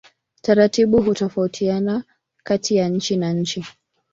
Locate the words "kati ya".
2.43-2.89